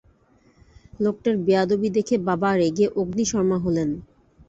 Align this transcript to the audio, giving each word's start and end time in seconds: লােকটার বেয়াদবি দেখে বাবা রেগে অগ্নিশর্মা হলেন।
লােকটার 0.99 1.35
বেয়াদবি 1.45 1.89
দেখে 1.97 2.15
বাবা 2.27 2.49
রেগে 2.55 2.85
অগ্নিশর্মা 2.99 3.57
হলেন। 3.57 3.89